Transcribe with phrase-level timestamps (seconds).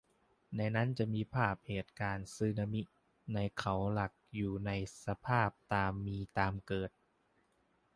[0.55, 2.81] ในนั้นจะมีภาพเหตุการณ์สึนามิ
[3.33, 4.71] ในเขาหลักอยู่ใน
[5.05, 6.91] สภาพตามมีตามเกิด